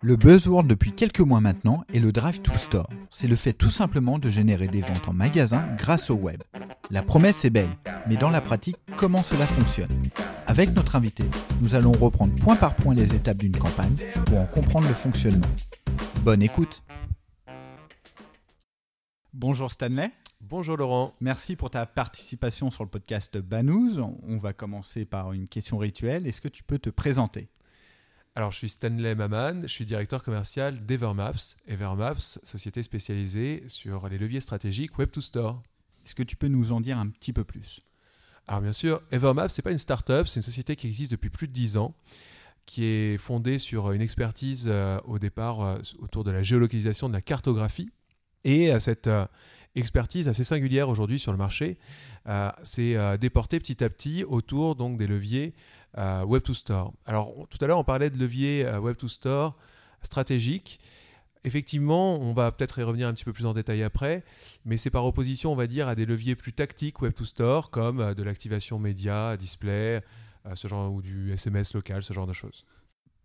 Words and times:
Le 0.00 0.14
buzzword 0.14 0.62
depuis 0.62 0.92
quelques 0.92 1.18
mois 1.18 1.40
maintenant 1.40 1.82
est 1.92 1.98
le 1.98 2.12
Drive 2.12 2.40
to 2.40 2.56
Store. 2.56 2.88
C'est 3.10 3.26
le 3.26 3.34
fait 3.34 3.52
tout 3.52 3.68
simplement 3.68 4.20
de 4.20 4.30
générer 4.30 4.68
des 4.68 4.80
ventes 4.80 5.08
en 5.08 5.12
magasin 5.12 5.66
grâce 5.76 6.08
au 6.08 6.14
web. 6.14 6.40
La 6.92 7.02
promesse 7.02 7.44
est 7.44 7.50
belle, 7.50 7.76
mais 8.08 8.14
dans 8.14 8.30
la 8.30 8.40
pratique, 8.40 8.76
comment 8.96 9.24
cela 9.24 9.44
fonctionne? 9.44 9.90
Avec 10.46 10.72
notre 10.72 10.94
invité, 10.94 11.24
nous 11.60 11.74
allons 11.74 11.90
reprendre 11.90 12.32
point 12.36 12.54
par 12.54 12.76
point 12.76 12.94
les 12.94 13.12
étapes 13.12 13.38
d'une 13.38 13.56
campagne 13.56 13.96
pour 14.26 14.38
en 14.38 14.46
comprendre 14.46 14.86
le 14.86 14.94
fonctionnement. 14.94 15.48
Bonne 16.22 16.42
écoute 16.42 16.84
Bonjour 19.32 19.68
Stanley. 19.68 20.12
Bonjour 20.40 20.76
Laurent. 20.76 21.16
Merci 21.20 21.56
pour 21.56 21.70
ta 21.70 21.86
participation 21.86 22.70
sur 22.70 22.84
le 22.84 22.90
podcast 22.90 23.36
Banous. 23.38 23.98
On 23.98 24.38
va 24.38 24.52
commencer 24.52 25.04
par 25.04 25.32
une 25.32 25.48
question 25.48 25.76
rituelle. 25.76 26.28
Est-ce 26.28 26.40
que 26.40 26.46
tu 26.46 26.62
peux 26.62 26.78
te 26.78 26.90
présenter? 26.90 27.48
Alors, 28.38 28.52
je 28.52 28.58
suis 28.58 28.68
Stanley 28.68 29.16
Maman, 29.16 29.62
je 29.62 29.66
suis 29.66 29.84
directeur 29.84 30.22
commercial 30.22 30.86
d'Evermaps. 30.86 31.56
Evermaps, 31.66 32.38
société 32.44 32.84
spécialisée 32.84 33.64
sur 33.66 34.08
les 34.08 34.16
leviers 34.16 34.40
stratégiques 34.40 34.96
Web2Store. 34.96 35.56
Est-ce 36.06 36.14
que 36.14 36.22
tu 36.22 36.36
peux 36.36 36.46
nous 36.46 36.70
en 36.70 36.80
dire 36.80 37.00
un 37.00 37.08
petit 37.08 37.32
peu 37.32 37.42
plus? 37.42 37.80
Alors, 38.46 38.60
bien 38.60 38.72
sûr, 38.72 39.02
Evermaps, 39.10 39.52
ce 39.52 39.60
n'est 39.60 39.64
pas 39.64 39.72
une 39.72 39.78
start-up, 39.78 40.28
c'est 40.28 40.36
une 40.36 40.44
société 40.44 40.76
qui 40.76 40.86
existe 40.86 41.10
depuis 41.10 41.30
plus 41.30 41.48
de 41.48 41.52
10 41.52 41.78
ans, 41.78 41.96
qui 42.64 42.84
est 42.84 43.18
fondée 43.18 43.58
sur 43.58 43.90
une 43.90 44.02
expertise 44.02 44.68
euh, 44.68 45.00
au 45.04 45.18
départ 45.18 45.60
euh, 45.62 45.78
autour 45.98 46.22
de 46.22 46.30
la 46.30 46.44
géolocalisation, 46.44 47.08
de 47.08 47.14
la 47.14 47.22
cartographie. 47.22 47.90
Et 48.44 48.72
euh, 48.72 48.78
cette 48.78 49.10
expertise 49.74 50.28
assez 50.28 50.44
singulière 50.44 50.88
aujourd'hui 50.88 51.18
sur 51.18 51.32
le 51.32 51.38
marché, 51.38 51.76
c'est 52.62 53.18
déportée 53.18 53.58
petit 53.58 53.82
à 53.82 53.90
petit 53.90 54.22
autour 54.22 54.76
donc, 54.76 54.96
des 54.96 55.08
leviers 55.08 55.54
euh, 55.98 56.24
Web 56.24 56.42
to 56.42 56.54
Store. 56.54 56.92
Alors 57.06 57.34
tout 57.50 57.58
à 57.60 57.66
l'heure 57.66 57.78
on 57.78 57.84
parlait 57.84 58.10
de 58.10 58.18
levier 58.18 58.64
euh, 58.64 58.78
Web 58.78 58.96
to 58.96 59.08
Store 59.08 59.56
stratégique. 60.02 60.80
Effectivement, 61.44 62.18
on 62.18 62.32
va 62.32 62.50
peut-être 62.52 62.78
y 62.78 62.82
revenir 62.82 63.08
un 63.08 63.14
petit 63.14 63.24
peu 63.24 63.32
plus 63.32 63.46
en 63.46 63.52
détail 63.52 63.82
après, 63.82 64.24
mais 64.64 64.76
c'est 64.76 64.90
par 64.90 65.04
opposition, 65.06 65.52
on 65.52 65.56
va 65.56 65.66
dire, 65.66 65.88
à 65.88 65.94
des 65.94 66.04
leviers 66.04 66.34
plus 66.34 66.52
tactiques 66.52 67.00
Web 67.00 67.14
to 67.14 67.24
Store, 67.24 67.70
comme 67.70 68.00
euh, 68.00 68.14
de 68.14 68.22
l'activation 68.22 68.78
média, 68.78 69.36
display, 69.36 70.02
ce 70.54 70.66
genre, 70.66 70.92
ou 70.92 71.02
du 71.02 71.32
SMS 71.32 71.74
local, 71.74 72.02
ce 72.02 72.12
genre 72.12 72.26
de 72.26 72.32
choses. 72.32 72.64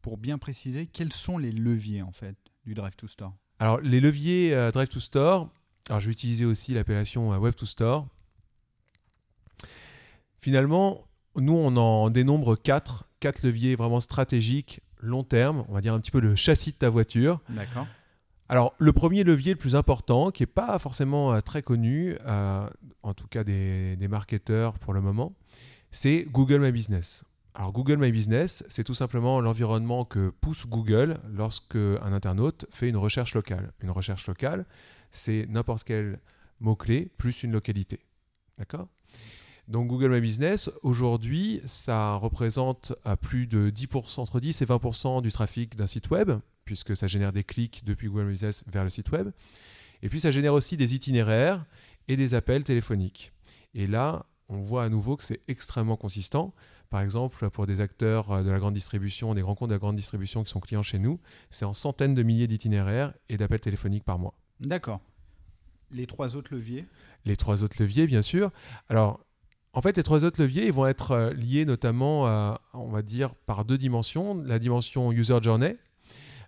Pour 0.01 0.17
bien 0.17 0.37
préciser, 0.37 0.87
quels 0.87 1.13
sont 1.13 1.37
les 1.37 1.51
leviers 1.51 2.01
en 2.01 2.11
fait 2.11 2.35
du 2.65 2.73
Drive 2.73 2.95
to 2.95 3.07
Store? 3.07 3.33
Alors 3.59 3.79
les 3.79 4.01
leviers 4.01 4.71
Drive 4.73 4.89
to 4.89 4.99
Store, 4.99 5.49
alors 5.89 5.99
je 5.99 6.07
vais 6.07 6.11
utiliser 6.11 6.45
aussi 6.45 6.73
l'appellation 6.73 7.29
Web 7.29 7.55
to 7.55 7.65
Store. 7.65 8.07
Finalement, 10.41 11.05
nous, 11.35 11.53
on 11.53 11.75
en 11.77 12.09
dénombre 12.09 12.55
quatre, 12.55 13.05
quatre 13.19 13.43
leviers 13.43 13.75
vraiment 13.75 13.99
stratégiques, 13.99 14.81
long 14.99 15.23
terme, 15.23 15.65
on 15.69 15.73
va 15.73 15.81
dire 15.81 15.93
un 15.93 15.99
petit 15.99 16.11
peu 16.11 16.19
le 16.19 16.35
châssis 16.35 16.71
de 16.71 16.77
ta 16.77 16.89
voiture. 16.89 17.41
D'accord. 17.49 17.87
Alors, 18.49 18.75
le 18.77 18.93
premier 18.93 19.23
levier 19.23 19.53
le 19.53 19.57
plus 19.57 19.75
important, 19.75 20.29
qui 20.29 20.43
n'est 20.43 20.47
pas 20.47 20.77
forcément 20.77 21.33
euh, 21.33 21.39
très 21.39 21.63
connu, 21.63 22.15
euh, 22.25 22.69
en 23.01 23.13
tout 23.13 23.27
cas 23.27 23.43
des, 23.43 23.95
des 23.95 24.07
marketeurs 24.07 24.77
pour 24.79 24.93
le 24.93 25.01
moment, 25.01 25.33
c'est 25.91 26.27
Google 26.31 26.59
My 26.59 26.71
Business. 26.71 27.23
Alors, 27.55 27.71
Google 27.71 27.97
My 27.97 28.11
Business, 28.11 28.63
c'est 28.67 28.83
tout 28.83 28.93
simplement 28.93 29.39
l'environnement 29.39 30.05
que 30.05 30.29
pousse 30.29 30.65
Google 30.67 31.19
lorsque 31.31 31.75
un 31.75 32.11
internaute 32.13 32.65
fait 32.69 32.89
une 32.89 32.97
recherche 32.97 33.35
locale. 33.35 33.71
Une 33.81 33.91
recherche 33.91 34.27
locale, 34.27 34.65
c'est 35.11 35.45
n'importe 35.49 35.83
quel 35.83 36.19
mot-clé 36.59 37.11
plus 37.17 37.43
une 37.43 37.51
localité. 37.51 37.99
D'accord? 38.57 38.87
Donc 39.67 39.87
Google 39.87 40.11
My 40.13 40.21
Business, 40.21 40.69
aujourd'hui, 40.81 41.61
ça 41.65 42.15
représente 42.15 42.93
à 43.05 43.15
plus 43.15 43.47
de 43.47 43.69
10%, 43.69 44.19
entre 44.19 44.39
10 44.39 44.61
et 44.61 44.65
20% 44.65 45.21
du 45.21 45.31
trafic 45.31 45.75
d'un 45.75 45.87
site 45.87 46.09
web, 46.09 46.31
puisque 46.65 46.95
ça 46.95 47.07
génère 47.07 47.31
des 47.31 47.43
clics 47.43 47.83
depuis 47.85 48.07
Google 48.07 48.25
My 48.25 48.31
Business 48.31 48.63
vers 48.67 48.83
le 48.83 48.89
site 48.89 49.11
web. 49.11 49.31
Et 50.01 50.09
puis 50.09 50.19
ça 50.19 50.31
génère 50.31 50.53
aussi 50.53 50.75
des 50.75 50.95
itinéraires 50.95 51.65
et 52.09 52.17
des 52.17 52.33
appels 52.33 52.63
téléphoniques. 52.63 53.31
Et 53.73 53.87
là, 53.87 54.25
on 54.49 54.57
voit 54.57 54.83
à 54.83 54.89
nouveau 54.89 55.15
que 55.15 55.23
c'est 55.23 55.41
extrêmement 55.47 55.95
consistant. 55.95 56.53
Par 56.89 57.01
exemple, 57.01 57.49
pour 57.49 57.65
des 57.65 57.79
acteurs 57.81 58.43
de 58.43 58.51
la 58.51 58.59
grande 58.59 58.73
distribution, 58.73 59.33
des 59.33 59.41
grands 59.41 59.55
comptes 59.55 59.69
de 59.69 59.75
la 59.75 59.79
grande 59.79 59.95
distribution 59.95 60.43
qui 60.43 60.51
sont 60.51 60.59
clients 60.59 60.83
chez 60.83 60.99
nous, 60.99 61.19
c'est 61.49 61.65
en 61.65 61.73
centaines 61.73 62.13
de 62.13 62.21
milliers 62.21 62.47
d'itinéraires 62.47 63.13
et 63.29 63.37
d'appels 63.37 63.61
téléphoniques 63.61 64.03
par 64.03 64.19
mois. 64.19 64.35
D'accord. 64.59 64.99
Les 65.89 66.05
trois 66.05 66.35
autres 66.35 66.53
leviers? 66.53 66.85
Les 67.25 67.35
trois 67.35 67.63
autres 67.63 67.81
leviers, 67.81 68.05
bien 68.05 68.21
sûr. 68.21 68.51
Alors, 68.89 69.25
en 69.73 69.81
fait, 69.81 69.97
les 69.97 70.03
trois 70.03 70.23
autres 70.23 70.41
leviers 70.41 70.67
ils 70.67 70.73
vont 70.73 70.85
être 70.85 71.11
euh, 71.11 71.33
liés 71.33 71.65
notamment, 71.65 72.23
on 72.73 72.89
va 72.89 73.01
dire, 73.01 73.35
par 73.35 73.65
deux 73.65 73.77
dimensions. 73.77 74.35
La 74.43 74.59
dimension 74.59 75.11
user 75.11 75.39
journey, 75.41 75.75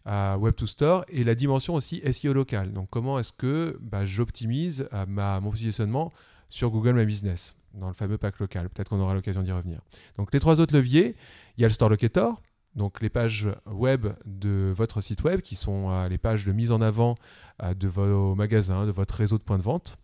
Web 0.05 0.55
to 0.55 0.67
Store, 0.67 1.05
et 1.09 1.23
la 1.23 1.35
dimension 1.35 1.73
aussi 1.73 2.01
SEO 2.11 2.33
local. 2.33 2.71
Donc, 2.71 2.89
comment 2.89 3.17
est-ce 3.19 3.33
que 3.33 3.77
bah, 3.81 4.05
j'optimise 4.05 4.87
euh, 4.93 5.05
mon 5.41 5.49
positionnement 5.49 6.11
sur 6.49 6.69
Google 6.69 6.93
My 6.93 7.05
Business, 7.05 7.55
dans 7.73 7.87
le 7.87 7.93
fameux 7.93 8.17
pack 8.17 8.39
local. 8.39 8.69
Peut-être 8.69 8.89
qu'on 8.89 8.99
aura 8.99 9.15
l'occasion 9.15 9.41
d'y 9.41 9.51
revenir. 9.51 9.79
Donc, 10.17 10.31
les 10.31 10.39
trois 10.39 10.61
autres 10.61 10.75
leviers, 10.75 11.15
il 11.57 11.61
y 11.61 11.65
a 11.65 11.67
le 11.67 11.73
Store 11.73 11.89
Locator, 11.89 12.41
donc 12.75 13.01
les 13.01 13.09
pages 13.09 13.49
web 13.65 14.07
de 14.25 14.71
votre 14.75 15.01
site 15.01 15.23
web, 15.23 15.41
qui 15.41 15.55
sont 15.55 15.89
euh, 15.89 16.07
les 16.07 16.17
pages 16.17 16.45
de 16.45 16.51
mise 16.51 16.71
en 16.71 16.81
avant 16.81 17.15
de 17.63 17.87
vos 17.87 18.35
magasins, 18.35 18.85
de 18.85 18.91
votre 18.91 19.15
réseau 19.15 19.37
de 19.37 19.43
points 19.43 19.57
de 19.57 19.63
vente. 19.63 19.97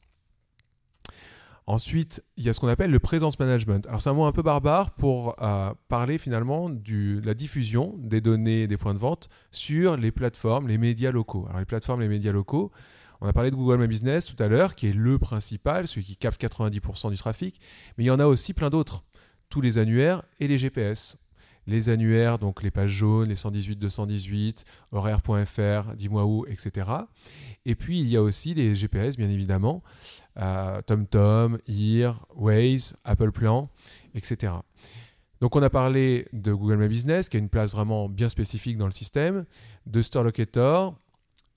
Ensuite, 1.68 2.24
il 2.38 2.44
y 2.44 2.50
a 2.50 2.54
ce 2.54 2.60
qu'on 2.60 2.68
appelle 2.68 2.92
le 2.92 3.00
présence 3.00 3.40
management. 3.40 3.86
Alors 3.88 4.02
c'est 4.02 4.10
un 4.10 4.14
mot 4.14 4.26
un 4.26 4.32
peu 4.32 4.42
barbare 4.42 4.92
pour 4.92 5.36
euh, 5.42 5.72
parler 5.88 6.18
finalement 6.18 6.70
de 6.70 7.22
la 7.24 7.34
diffusion 7.34 7.96
des 8.00 8.20
données 8.20 8.68
des 8.68 8.78
points 8.78 8.94
de 8.94 9.00
vente 9.00 9.30
sur 9.52 9.96
les 9.96 10.12
plateformes, 10.12 10.68
les 10.68 10.78
médias 10.78 11.12
locaux. 11.12 11.46
Alors 11.48 11.60
les 11.60 11.66
plateformes, 11.66 12.02
les 12.02 12.08
médias 12.08 12.32
locaux, 12.32 12.72
on 13.22 13.28
a 13.28 13.34
parlé 13.34 13.52
de 13.52 13.56
Google 13.56 13.80
My 13.80 13.88
Business 13.88 14.26
tout 14.26 14.42
à 14.42 14.48
l'heure, 14.48 14.74
qui 14.74 14.88
est 14.88 14.94
le 14.94 15.20
principal, 15.20 15.88
celui 15.88 16.04
qui 16.04 16.18
capte 16.18 16.42
90% 16.42 17.12
du 17.12 17.18
trafic, 17.18 17.62
mais 17.98 18.06
il 18.06 18.08
y 18.08 18.12
en 18.12 18.20
a 18.20 18.26
aussi 18.26 18.54
plein 18.54 18.72
d'autres. 18.72 19.04
Tous 19.50 19.62
les 19.62 19.78
annuaires 19.78 20.24
et 20.40 20.48
les 20.48 20.58
GPS 20.58 21.22
les 21.68 21.90
annuaires, 21.90 22.40
donc 22.40 22.64
les 22.64 22.72
pages 22.72 22.92
jaunes, 22.92 23.30
les 23.30 23.36
118 23.36 23.78
218, 23.78 24.66
horaire.fr, 24.92 25.96
dis-moi 25.96 26.26
où, 26.26 26.46
etc. 26.48 26.90
Et 27.66 27.76
puis 27.76 28.00
il 28.00 28.08
y 28.08 28.18
a 28.18 28.22
aussi 28.22 28.54
les 28.54 28.76
GPS, 28.76 29.16
bien 29.16 29.30
évidemment, 29.30 29.84
TomTom, 30.36 31.60
Ear, 31.68 32.26
Waze, 32.36 32.96
Apple 33.04 33.32
Plan, 33.32 33.70
etc. 34.16 34.54
Donc 35.40 35.56
on 35.56 35.64
a 35.64 35.70
parlé 35.70 36.28
de 36.34 36.54
Google 36.54 36.78
My 36.78 36.88
Business, 36.88 37.30
qui 37.30 37.38
a 37.38 37.40
une 37.40 37.50
place 37.50 37.72
vraiment 37.72 38.10
bien 38.10 38.30
spécifique 38.30 38.78
dans 38.78 38.86
le 38.86 38.92
système, 38.92 39.46
de 39.86 40.02
Store 40.02 40.24
Locator, 40.24 40.96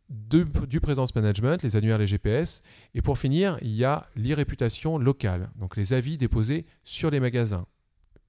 du 0.08 0.80
présence 0.80 1.14
management, 1.14 1.62
les 1.62 1.76
annuaires, 1.76 1.98
les 1.98 2.06
GPS. 2.06 2.62
Et 2.94 3.02
pour 3.02 3.18
finir, 3.18 3.58
il 3.62 3.74
y 3.74 3.84
a 3.84 4.06
l'e-réputation 4.16 4.98
locale, 4.98 5.50
donc 5.56 5.76
les 5.76 5.92
avis 5.92 6.18
déposés 6.18 6.66
sur 6.84 7.10
les 7.10 7.20
magasins 7.20 7.66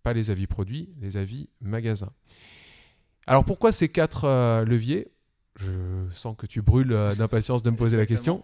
pas 0.06 0.14
les 0.14 0.30
avis 0.30 0.46
produits, 0.46 0.94
les 1.02 1.18
avis 1.18 1.50
magasins. 1.62 2.12
Alors 3.26 3.44
pourquoi 3.44 3.72
ces 3.72 3.90
quatre 3.90 4.26
euh, 4.26 4.64
leviers? 4.64 5.08
Je 5.56 5.72
sens 6.14 6.36
que 6.38 6.46
tu 6.46 6.62
brûles 6.62 6.94
euh, 6.94 7.16
d'impatience 7.16 7.64
de 7.64 7.72
me 7.72 7.76
poser 7.76 7.98
la 7.98 8.06
question. 8.06 8.44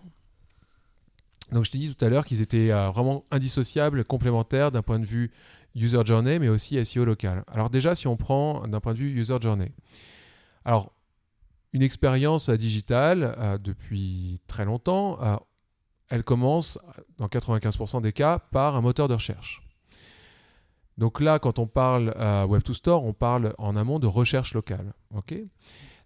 Donc 1.52 1.66
je 1.66 1.72
t'ai 1.72 1.78
dit 1.78 1.94
tout 1.94 2.06
à 2.06 2.10
l'heure 2.10 2.26
qu'ils 2.26 2.42
étaient 2.42 2.72
euh, 2.72 2.90
vraiment 2.90 3.24
indissociables, 3.32 4.06
complémentaires 4.06 4.72
d'un 4.72 4.82
point 4.82 5.00
de 5.00 5.06
vue 5.06 5.32
user 5.76 6.02
journey, 6.06 6.40
mais 6.40 6.50
aussi 6.50 6.84
SEO 6.84 7.06
local. 7.06 7.44
Alors 7.48 7.70
déjà, 7.70 7.96
si 7.96 8.08
on 8.08 8.18
prend 8.18 8.68
d'un 8.68 8.80
point 8.80 8.94
de 8.94 9.00
vue 9.00 9.12
user 9.12 9.38
journey. 9.42 9.72
Alors, 10.66 10.94
une 11.74 11.82
expérience 11.82 12.50
digitale 12.50 13.58
depuis 13.64 14.42
très 14.48 14.66
longtemps, 14.66 15.18
elle 16.10 16.26
commence 16.26 16.78
dans 17.18 17.28
95% 17.28 18.02
des 18.02 18.12
cas 18.12 18.40
par 18.40 18.76
un 18.76 18.82
moteur 18.82 19.08
de 19.08 19.14
recherche. 19.14 19.64
Donc 20.98 21.22
là, 21.22 21.40
quand 21.40 21.58
on 21.58 21.68
parle 21.68 22.14
à 22.18 22.46
Web2Store, 22.46 23.02
on 23.04 23.14
parle 23.14 23.56
en 23.58 23.76
amont 23.76 23.98
de 23.98 24.08
recherche 24.08 24.54
locale. 24.54 24.94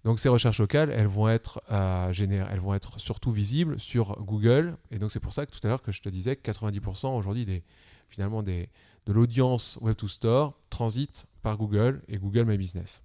Donc 0.05 0.19
ces 0.19 0.29
recherches 0.29 0.59
locales, 0.59 0.91
elles 0.91 1.07
vont 1.07 1.27
être 1.27 1.61
euh, 1.71 2.13
elles 2.13 2.59
vont 2.59 2.75
être 2.75 2.99
surtout 2.99 3.31
visibles 3.31 3.79
sur 3.79 4.23
Google. 4.23 4.77
Et 4.91 4.99
donc 4.99 5.11
c'est 5.11 5.19
pour 5.19 5.33
ça 5.33 5.47
que 5.47 5.51
tout 5.51 5.59
à 5.63 5.67
l'heure 5.67 5.81
que 5.81 5.91
je 5.91 6.01
te 6.01 6.09
disais 6.09 6.35
que 6.35 6.51
90% 6.51 7.17
aujourd'hui 7.17 7.63
finalement 8.07 8.43
de 8.43 8.67
l'audience 9.07 9.79
Web2Store 9.81 10.53
transite 10.69 11.25
par 11.41 11.57
Google 11.57 12.01
et 12.07 12.17
Google 12.17 12.45
My 12.45 12.55
Business. 12.55 13.01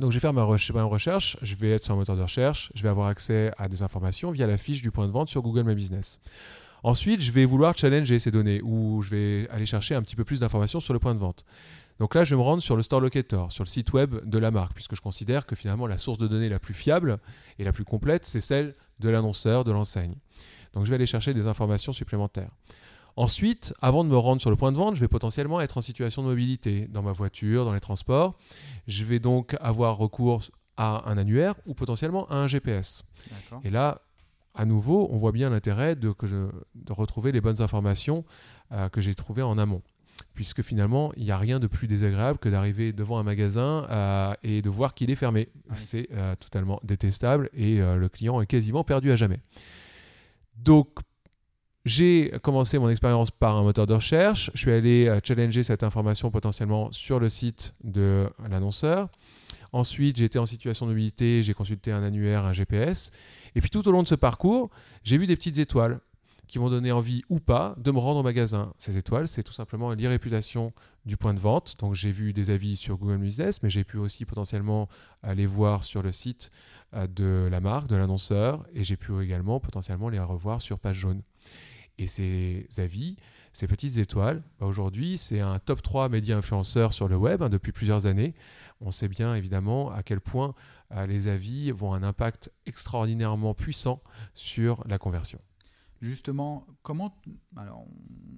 Donc 0.00 0.10
je 0.10 0.16
vais 0.16 0.20
faire 0.20 0.32
ma, 0.32 0.44
ma 0.44 0.82
recherche, 0.82 1.36
je 1.42 1.54
vais 1.54 1.70
être 1.70 1.84
sur 1.84 1.94
un 1.94 1.96
moteur 1.96 2.16
de 2.16 2.22
recherche, 2.22 2.72
je 2.74 2.82
vais 2.82 2.88
avoir 2.88 3.06
accès 3.06 3.52
à 3.56 3.68
des 3.68 3.84
informations 3.84 4.32
via 4.32 4.48
la 4.48 4.58
fiche 4.58 4.82
du 4.82 4.90
point 4.90 5.06
de 5.06 5.12
vente 5.12 5.28
sur 5.28 5.42
Google 5.42 5.62
My 5.62 5.76
Business. 5.76 6.18
Ensuite, 6.82 7.22
je 7.22 7.30
vais 7.30 7.44
vouloir 7.44 7.78
challenger 7.78 8.18
ces 8.18 8.32
données 8.32 8.60
ou 8.62 9.00
je 9.00 9.10
vais 9.10 9.48
aller 9.50 9.64
chercher 9.64 9.94
un 9.94 10.02
petit 10.02 10.16
peu 10.16 10.24
plus 10.24 10.40
d'informations 10.40 10.80
sur 10.80 10.92
le 10.92 10.98
point 10.98 11.14
de 11.14 11.20
vente. 11.20 11.44
Donc 12.00 12.14
là, 12.14 12.24
je 12.24 12.34
vais 12.34 12.38
me 12.38 12.42
rendre 12.42 12.62
sur 12.62 12.76
le 12.76 12.82
Store 12.82 13.00
Locator, 13.00 13.52
sur 13.52 13.64
le 13.64 13.68
site 13.68 13.92
web 13.92 14.16
de 14.24 14.38
la 14.38 14.50
marque, 14.50 14.74
puisque 14.74 14.96
je 14.96 15.00
considère 15.00 15.46
que 15.46 15.54
finalement 15.54 15.86
la 15.86 15.98
source 15.98 16.18
de 16.18 16.26
données 16.26 16.48
la 16.48 16.58
plus 16.58 16.74
fiable 16.74 17.18
et 17.58 17.64
la 17.64 17.72
plus 17.72 17.84
complète, 17.84 18.24
c'est 18.24 18.40
celle 18.40 18.74
de 18.98 19.08
l'annonceur, 19.08 19.64
de 19.64 19.72
l'enseigne. 19.72 20.16
Donc 20.72 20.84
je 20.84 20.90
vais 20.90 20.96
aller 20.96 21.06
chercher 21.06 21.34
des 21.34 21.46
informations 21.46 21.92
supplémentaires. 21.92 22.50
Ensuite, 23.16 23.72
avant 23.80 24.02
de 24.02 24.08
me 24.08 24.16
rendre 24.16 24.40
sur 24.40 24.50
le 24.50 24.56
point 24.56 24.72
de 24.72 24.76
vente, 24.76 24.96
je 24.96 25.00
vais 25.00 25.08
potentiellement 25.08 25.60
être 25.60 25.78
en 25.78 25.80
situation 25.80 26.22
de 26.22 26.28
mobilité 26.28 26.88
dans 26.88 27.02
ma 27.02 27.12
voiture, 27.12 27.64
dans 27.64 27.72
les 27.72 27.80
transports. 27.80 28.36
Je 28.88 29.04
vais 29.04 29.20
donc 29.20 29.56
avoir 29.60 29.96
recours 29.96 30.42
à 30.76 31.08
un 31.08 31.16
annuaire 31.16 31.54
ou 31.66 31.74
potentiellement 31.74 32.28
à 32.28 32.34
un 32.34 32.48
GPS. 32.48 33.04
Et 33.62 33.70
là, 33.70 34.02
à 34.56 34.64
nouveau, 34.64 35.08
on 35.12 35.16
voit 35.16 35.30
bien 35.30 35.50
l'intérêt 35.50 35.94
de 35.94 36.12
retrouver 36.90 37.30
les 37.30 37.40
bonnes 37.40 37.62
informations 37.62 38.24
euh, 38.72 38.88
que 38.88 39.00
j'ai 39.00 39.14
trouvées 39.14 39.42
en 39.42 39.58
amont. 39.58 39.82
Puisque 40.34 40.62
finalement, 40.62 41.12
il 41.16 41.24
n'y 41.24 41.30
a 41.30 41.38
rien 41.38 41.60
de 41.60 41.66
plus 41.66 41.86
désagréable 41.86 42.38
que 42.38 42.48
d'arriver 42.48 42.92
devant 42.92 43.18
un 43.18 43.22
magasin 43.22 43.86
euh, 43.90 44.34
et 44.42 44.62
de 44.62 44.70
voir 44.70 44.94
qu'il 44.94 45.10
est 45.10 45.16
fermé. 45.16 45.48
C'est 45.72 46.08
euh, 46.12 46.34
totalement 46.36 46.80
détestable 46.82 47.50
et 47.54 47.80
euh, 47.80 47.96
le 47.96 48.08
client 48.08 48.40
est 48.40 48.46
quasiment 48.46 48.82
perdu 48.82 49.12
à 49.12 49.16
jamais. 49.16 49.38
Donc, 50.56 50.88
j'ai 51.84 52.32
commencé 52.42 52.78
mon 52.78 52.88
expérience 52.88 53.30
par 53.30 53.56
un 53.56 53.62
moteur 53.62 53.86
de 53.86 53.94
recherche. 53.94 54.50
Je 54.54 54.60
suis 54.60 54.72
allé 54.72 55.18
challenger 55.22 55.62
cette 55.62 55.82
information 55.82 56.30
potentiellement 56.30 56.90
sur 56.92 57.20
le 57.20 57.28
site 57.28 57.74
de 57.84 58.28
l'annonceur. 58.48 59.10
Ensuite, 59.72 60.16
j'ai 60.16 60.24
été 60.24 60.38
en 60.38 60.46
situation 60.46 60.86
de 60.86 60.92
mobilité, 60.92 61.42
j'ai 61.42 61.52
consulté 61.52 61.92
un 61.92 62.02
annuaire, 62.02 62.44
un 62.44 62.52
GPS. 62.52 63.10
Et 63.54 63.60
puis 63.60 63.70
tout 63.70 63.86
au 63.86 63.92
long 63.92 64.02
de 64.02 64.08
ce 64.08 64.14
parcours, 64.14 64.70
j'ai 65.02 65.18
vu 65.18 65.26
des 65.26 65.36
petites 65.36 65.58
étoiles 65.58 66.00
qui 66.46 66.58
m'ont 66.58 66.70
donné 66.70 66.92
envie 66.92 67.22
ou 67.28 67.40
pas 67.40 67.74
de 67.78 67.90
me 67.90 67.98
rendre 67.98 68.20
au 68.20 68.22
magasin. 68.22 68.72
Ces 68.78 68.96
étoiles, 68.96 69.28
c'est 69.28 69.42
tout 69.42 69.52
simplement 69.52 69.92
l'irréputation 69.92 70.72
du 71.04 71.16
point 71.16 71.34
de 71.34 71.38
vente. 71.38 71.76
Donc 71.78 71.94
j'ai 71.94 72.12
vu 72.12 72.32
des 72.32 72.50
avis 72.50 72.76
sur 72.76 72.96
Google 72.96 73.18
Business, 73.18 73.62
mais 73.62 73.70
j'ai 73.70 73.84
pu 73.84 73.98
aussi 73.98 74.24
potentiellement 74.24 74.88
aller 75.22 75.46
voir 75.46 75.84
sur 75.84 76.02
le 76.02 76.12
site 76.12 76.50
euh, 76.94 77.06
de 77.06 77.48
la 77.50 77.60
marque, 77.60 77.88
de 77.88 77.96
l'annonceur, 77.96 78.64
et 78.74 78.84
j'ai 78.84 78.96
pu 78.96 79.12
également 79.22 79.60
potentiellement 79.60 80.08
les 80.08 80.18
revoir 80.18 80.60
sur 80.60 80.78
page 80.78 80.96
jaune. 80.96 81.22
Et 81.98 82.06
ces 82.06 82.66
avis, 82.78 83.16
ces 83.52 83.68
petites 83.68 83.98
étoiles, 83.98 84.42
bah, 84.58 84.66
aujourd'hui, 84.66 85.16
c'est 85.16 85.40
un 85.40 85.58
top 85.60 85.80
3 85.80 86.08
médias 86.08 86.36
influenceurs 86.36 86.92
sur 86.92 87.08
le 87.08 87.16
web 87.16 87.42
hein, 87.42 87.48
depuis 87.48 87.72
plusieurs 87.72 88.06
années. 88.06 88.34
On 88.80 88.90
sait 88.90 89.08
bien 89.08 89.34
évidemment 89.34 89.92
à 89.92 90.02
quel 90.02 90.20
point 90.20 90.54
euh, 90.92 91.06
les 91.06 91.28
avis 91.28 91.70
vont 91.70 91.94
un 91.94 92.02
impact 92.02 92.50
extraordinairement 92.66 93.54
puissant 93.54 94.02
sur 94.34 94.82
la 94.88 94.98
conversion. 94.98 95.38
Justement, 96.04 96.66
comment. 96.82 97.16
Alors, 97.56 97.86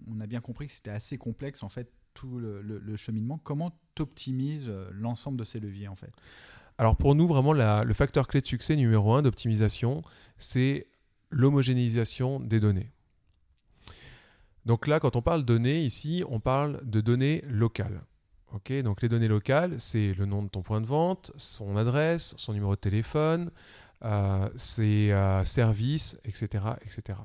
on 0.08 0.20
a 0.20 0.26
bien 0.26 0.40
compris 0.40 0.68
que 0.68 0.72
c'était 0.72 0.92
assez 0.92 1.18
complexe, 1.18 1.64
en 1.64 1.68
fait, 1.68 1.90
tout 2.14 2.38
le, 2.38 2.96
cheminement. 2.96 3.38
Comment 3.38 3.76
tu 3.94 4.02
optimises 4.02 4.70
l'ensemble 4.92 5.36
de 5.36 5.44
ces 5.44 5.58
leviers, 5.58 5.88
en 5.88 5.96
fait? 5.96 6.12
Alors 6.78 6.96
pour 6.96 7.14
nous, 7.14 7.26
vraiment, 7.26 7.52
le 7.52 7.94
facteur 7.94 8.28
clé 8.28 8.40
de 8.40 8.46
succès 8.46 8.76
numéro 8.76 9.14
un 9.14 9.22
d'optimisation, 9.22 10.02
c'est 10.38 10.86
l'homogénéisation 11.30 12.38
des 12.38 12.60
données. 12.60 12.92
Donc 14.66 14.86
là, 14.86 15.00
quand 15.00 15.16
on 15.16 15.22
parle 15.22 15.44
données, 15.44 15.84
ici, 15.84 16.22
on 16.28 16.38
parle 16.38 16.80
de 16.84 17.00
données 17.00 17.42
locales. 17.48 18.02
Ok, 18.52 18.72
donc 18.82 19.02
les 19.02 19.08
données 19.08 19.28
locales, 19.28 19.80
c'est 19.80 20.14
le 20.14 20.24
nom 20.24 20.42
de 20.42 20.48
ton 20.48 20.62
point 20.62 20.80
de 20.80 20.86
vente, 20.86 21.32
son 21.36 21.76
adresse, 21.76 22.34
son 22.36 22.52
numéro 22.52 22.76
de 22.76 22.80
téléphone, 22.80 23.50
euh, 23.50 23.50
ses 24.56 25.12
euh, 25.12 25.44
services, 25.44 26.18
etc., 26.24 26.64
etc. 26.84 27.18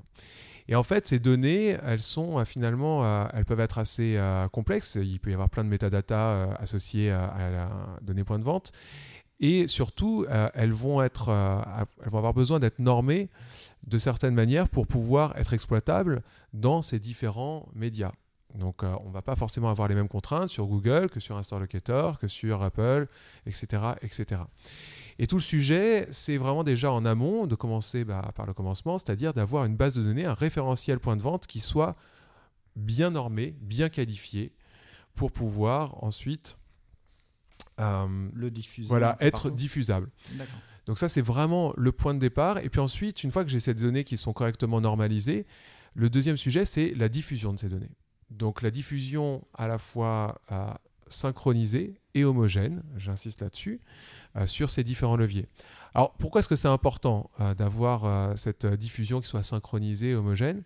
Et 0.67 0.75
en 0.75 0.83
fait, 0.83 1.07
ces 1.07 1.19
données, 1.19 1.77
elles 1.85 2.01
sont 2.01 2.39
euh, 2.39 2.45
finalement, 2.45 3.03
euh, 3.03 3.25
elles 3.33 3.45
peuvent 3.45 3.59
être 3.59 3.77
assez 3.77 4.15
euh, 4.17 4.47
complexes. 4.47 4.95
Il 4.95 5.19
peut 5.19 5.29
y 5.31 5.33
avoir 5.33 5.49
plein 5.49 5.63
de 5.63 5.69
métadatas 5.69 6.15
euh, 6.15 6.53
associés 6.59 7.11
à, 7.11 7.49
la 7.51 7.69
donnée 8.01 8.23
point 8.23 8.39
de 8.39 8.43
vente. 8.43 8.71
Et 9.41 9.67
surtout, 9.67 10.25
euh, 10.29 10.49
elles 10.53 10.71
vont 10.71 11.01
être, 11.01 11.29
euh, 11.29 11.61
elles 12.03 12.09
vont 12.09 12.19
avoir 12.19 12.33
besoin 12.33 12.59
d'être 12.59 12.79
normées 12.79 13.29
de 13.87 13.97
certaines 13.97 14.35
manières 14.35 14.69
pour 14.69 14.85
pouvoir 14.85 15.35
être 15.35 15.53
exploitables 15.53 16.21
dans 16.53 16.83
ces 16.83 16.99
différents 16.99 17.67
médias. 17.73 18.11
Donc, 18.53 18.83
euh, 18.83 18.93
on 19.03 19.09
ne 19.09 19.13
va 19.13 19.21
pas 19.21 19.35
forcément 19.35 19.69
avoir 19.69 19.87
les 19.87 19.95
mêmes 19.95 20.09
contraintes 20.09 20.49
sur 20.49 20.67
Google 20.67 21.09
que 21.09 21.19
sur 21.19 21.43
Store 21.43 21.59
Locator, 21.59 22.19
que 22.19 22.27
sur 22.27 22.61
Apple, 22.61 23.07
etc., 23.47 23.93
etc. 24.01 24.41
Et 25.21 25.27
tout 25.27 25.35
le 25.35 25.41
sujet, 25.41 26.07
c'est 26.09 26.37
vraiment 26.37 26.63
déjà 26.63 26.91
en 26.91 27.05
amont 27.05 27.45
de 27.45 27.53
commencer 27.53 28.03
bah, 28.03 28.31
par 28.33 28.47
le 28.47 28.55
commencement, 28.55 28.97
c'est-à-dire 28.97 29.35
d'avoir 29.35 29.65
une 29.65 29.75
base 29.75 29.93
de 29.93 30.01
données, 30.01 30.25
un 30.25 30.33
référentiel 30.33 30.99
point 30.99 31.15
de 31.15 31.21
vente 31.21 31.45
qui 31.45 31.59
soit 31.59 31.95
bien 32.75 33.11
normé, 33.11 33.55
bien 33.61 33.89
qualifié, 33.89 34.51
pour 35.13 35.31
pouvoir 35.31 36.03
ensuite 36.03 36.57
euh, 37.79 38.29
Le 38.33 38.49
diffuser 38.49 38.87
voilà, 38.87 39.15
être 39.19 39.43
partout 39.43 39.55
diffusable. 39.55 40.09
Donc 40.87 40.97
ça, 40.97 41.07
c'est 41.07 41.21
vraiment 41.21 41.71
le 41.77 41.91
point 41.91 42.15
de 42.15 42.19
départ. 42.19 42.57
Et 42.57 42.69
puis 42.69 42.79
ensuite, 42.79 43.23
une 43.23 43.29
fois 43.29 43.43
que 43.43 43.51
j'ai 43.51 43.59
ces 43.59 43.75
données 43.75 44.03
qui 44.03 44.17
sont 44.17 44.33
correctement 44.33 44.81
normalisées, 44.81 45.45
le 45.93 46.09
deuxième 46.09 46.37
sujet, 46.37 46.65
c'est 46.65 46.95
la 46.95 47.09
diffusion 47.09 47.53
de 47.53 47.59
ces 47.59 47.69
données. 47.69 47.91
Donc 48.31 48.63
la 48.63 48.71
diffusion 48.71 49.45
à 49.53 49.67
la 49.67 49.77
fois 49.77 50.41
synchronisée 51.11 52.01
et 52.13 52.23
homogène, 52.23 52.83
j'insiste 52.97 53.41
là-dessus, 53.41 53.81
euh, 54.35 54.47
sur 54.47 54.69
ces 54.69 54.83
différents 54.83 55.15
leviers. 55.15 55.47
Alors 55.93 56.13
pourquoi 56.13 56.39
est-ce 56.39 56.47
que 56.47 56.55
c'est 56.55 56.67
important 56.67 57.29
euh, 57.39 57.53
d'avoir 57.53 58.05
euh, 58.05 58.33
cette 58.35 58.65
diffusion 58.65 59.21
qui 59.21 59.27
soit 59.27 59.43
synchronisée 59.43 60.11
et 60.11 60.15
homogène? 60.15 60.63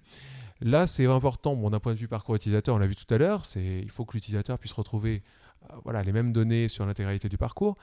Là, 0.62 0.88
c'est 0.88 1.06
important 1.06 1.56
bon, 1.56 1.69
d'un 1.69 1.80
point 1.80 1.94
de 1.94 2.00
vue 2.00 2.07
parcours 2.07 2.36
utilisateur, 2.36 2.75
on 2.75 2.77
l'a 2.77 2.88
vu 2.88 2.95
tout 2.95 3.12
à 3.13 3.18
l'heure, 3.18 3.44
c'est 3.44 3.80
il 3.80 3.89
faut 3.89 4.06
que 4.06 4.13
l'utilisateur 4.13 4.57
puisse 4.57 4.71
retrouver 4.71 5.24
voilà, 5.83 6.03
les 6.03 6.12
mêmes 6.12 6.31
données 6.31 6.68
sur 6.68 6.86
l'intégralité 6.86 7.27
du 7.27 7.38
parcours, 7.38 7.75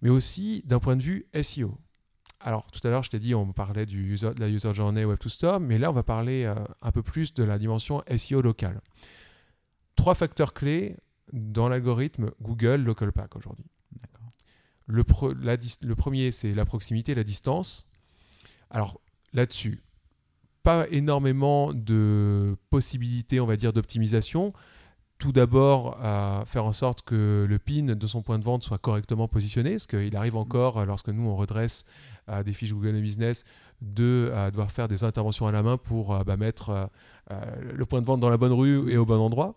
mais 0.00 0.08
aussi 0.08 0.62
d'un 0.64 0.78
point 0.78 0.96
de 0.96 1.02
vue 1.02 1.26
SEO. 1.42 1.76
Alors, 2.40 2.70
tout 2.70 2.80
à 2.86 2.90
l'heure, 2.90 3.02
je 3.02 3.10
t'ai 3.10 3.18
dit, 3.18 3.34
on 3.34 3.52
parlait 3.52 3.86
du 3.86 4.12
user, 4.12 4.32
de 4.34 4.40
la 4.40 4.48
user 4.48 4.72
journey 4.72 5.04
Web 5.04 5.18
to 5.18 5.28
Store, 5.28 5.60
mais 5.60 5.78
là, 5.78 5.90
on 5.90 5.94
va 5.94 6.02
parler 6.02 6.52
un 6.80 6.92
peu 6.92 7.02
plus 7.02 7.34
de 7.34 7.42
la 7.42 7.58
dimension 7.58 8.02
SEO 8.16 8.40
locale. 8.40 8.80
Trois 9.96 10.14
facteurs 10.14 10.54
clés 10.54 10.96
dans 11.34 11.68
l'algorithme 11.68 12.30
Google 12.40 12.82
Local 12.82 13.12
Pack 13.12 13.36
aujourd'hui. 13.36 13.66
Le, 14.86 15.02
premier, 15.02 16.30
c'est 16.30 16.52
la 16.52 16.64
proximité, 16.64 17.14
la 17.14 17.24
distance. 17.24 17.86
Alors, 18.70 19.00
là-dessus, 19.32 19.82
pas 20.62 20.86
énormément 20.90 21.72
de 21.72 22.56
possibilités, 22.70 23.40
on 23.40 23.46
va 23.46 23.56
dire, 23.56 23.72
d'optimisation. 23.72 24.52
Tout 25.18 25.32
d'abord, 25.32 25.96
à 26.02 26.44
faire 26.46 26.66
en 26.66 26.72
sorte 26.72 27.02
que 27.02 27.46
le 27.48 27.58
PIN 27.58 27.94
de 27.94 28.06
son 28.06 28.20
point 28.22 28.38
de 28.38 28.44
vente 28.44 28.62
soit 28.62 28.78
correctement 28.78 29.26
positionné, 29.26 29.72
parce 29.72 29.86
qu'il 29.86 30.14
arrive 30.16 30.36
encore, 30.36 30.78
euh, 30.78 30.84
lorsque 30.84 31.08
nous, 31.08 31.26
on 31.26 31.36
redresse 31.36 31.84
euh, 32.28 32.42
des 32.42 32.52
fiches 32.52 32.72
Google 32.72 33.00
Business, 33.00 33.44
de 33.80 34.30
euh, 34.32 34.50
devoir 34.50 34.70
faire 34.70 34.88
des 34.88 35.04
interventions 35.04 35.46
à 35.46 35.52
la 35.52 35.62
main 35.62 35.76
pour 35.76 36.24
bah, 36.24 36.36
mettre 36.36 36.90
euh, 37.30 37.36
le 37.60 37.86
point 37.86 38.00
de 38.00 38.06
vente 38.06 38.20
dans 38.20 38.30
la 38.30 38.36
bonne 38.36 38.52
rue 38.52 38.90
et 38.90 38.96
au 38.96 39.04
bon 39.04 39.20
endroit. 39.20 39.54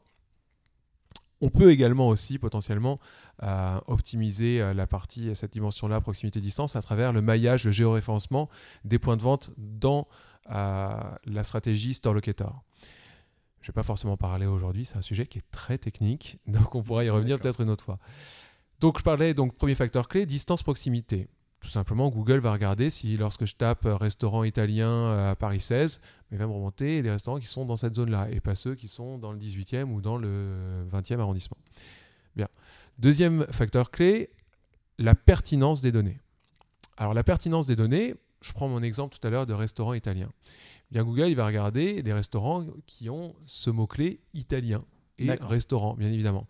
On 1.41 1.49
peut 1.49 1.71
également 1.71 2.07
aussi 2.07 2.39
potentiellement 2.39 2.99
euh, 3.43 3.79
optimiser 3.87 4.59
euh, 4.61 4.73
la 4.73 4.87
partie, 4.87 5.35
cette 5.35 5.53
dimension-là, 5.53 6.01
proximité-distance, 6.01 6.75
à 6.75 6.81
travers 6.81 7.13
le 7.13 7.21
maillage, 7.21 7.65
le 7.65 7.71
géoréférencement 7.71 8.49
des 8.85 8.97
points 8.97 9.17
de 9.17 9.21
vente 9.21 9.51
dans 9.57 10.07
euh, 10.49 10.89
la 11.25 11.43
stratégie 11.43 11.93
Store 11.93 12.13
Locator. 12.13 12.63
Je 13.61 13.65
ne 13.65 13.73
vais 13.73 13.75
pas 13.75 13.83
forcément 13.83 14.17
parler 14.17 14.45
aujourd'hui, 14.45 14.85
c'est 14.85 14.97
un 14.97 15.01
sujet 15.01 15.27
qui 15.27 15.39
est 15.39 15.51
très 15.51 15.77
technique, 15.77 16.39
donc 16.47 16.73
on 16.73 16.81
pourra 16.81 17.03
y 17.03 17.09
revenir 17.09 17.39
peut-être 17.39 17.61
une 17.61 17.69
autre 17.69 17.83
fois. 17.83 17.99
Donc 18.79 18.97
je 18.99 19.03
parlais, 19.03 19.33
donc 19.33 19.55
premier 19.55 19.75
facteur 19.75 20.07
clé, 20.07 20.25
distance-proximité. 20.25 21.27
Tout 21.67 21.73
simplement, 21.73 22.07
Google 22.07 22.39
va 22.39 22.53
regarder 22.53 22.89
si 22.89 23.17
lorsque 23.17 23.43
je 23.43 23.53
tape 23.53 23.85
euh, 23.85 23.97
restaurant 23.97 24.45
italien 24.45 24.89
euh, 24.89 25.31
à 25.31 25.35
Paris 25.35 25.59
16, 25.59 25.99
il 26.31 26.37
va 26.37 26.47
me 26.47 26.53
remonter 26.53 27.01
les 27.01 27.11
restaurants 27.11 27.41
qui 27.41 27.45
sont 27.45 27.65
dans 27.65 27.75
cette 27.75 27.95
zone-là 27.95 28.29
et 28.31 28.39
pas 28.39 28.55
ceux 28.55 28.73
qui 28.73 28.87
sont 28.87 29.17
dans 29.17 29.33
le 29.33 29.37
18e 29.37 29.91
ou 29.91 29.99
dans 29.99 30.15
le 30.15 30.87
20e 30.89 31.19
arrondissement. 31.19 31.57
Bien. 32.37 32.47
Deuxième 32.99 33.45
facteur 33.51 33.91
clé, 33.91 34.29
la 34.97 35.13
pertinence 35.13 35.81
des 35.81 35.91
données. 35.91 36.21
Alors 36.95 37.13
la 37.13 37.25
pertinence 37.25 37.67
des 37.67 37.75
données, 37.75 38.15
je 38.39 38.53
prends 38.53 38.69
mon 38.69 38.81
exemple 38.81 39.17
tout 39.19 39.27
à 39.27 39.29
l'heure 39.29 39.45
de 39.45 39.53
restaurant 39.53 39.93
italien. 39.93 40.31
Bien 40.91 41.03
Google, 41.03 41.27
il 41.27 41.35
va 41.35 41.45
regarder 41.45 42.01
des 42.01 42.13
restaurants 42.13 42.65
qui 42.85 43.09
ont 43.09 43.35
ce 43.43 43.69
mot-clé 43.69 44.21
italien 44.33 44.85
et 45.17 45.31
restaurant, 45.31 45.95
bien 45.95 46.13
évidemment. 46.13 46.47